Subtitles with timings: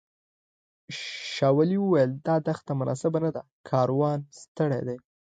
[1.35, 4.97] شاولي وویل دا دښته مناسبه نه ده کاروان ستړی دی.